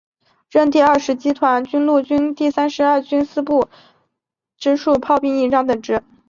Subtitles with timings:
[0.49, 3.69] 任第二十集团军陆军第三十二军司令部
[4.57, 6.01] 直属炮兵营营长等职。